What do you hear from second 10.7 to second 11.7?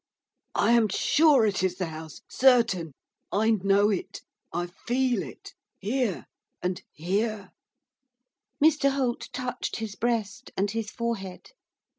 his forehead.